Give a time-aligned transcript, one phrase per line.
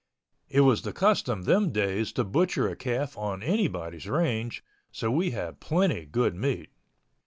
[0.49, 5.29] It was the custom them days to butcher a calf on anybody's range, so we
[5.29, 6.71] had plenty good meat.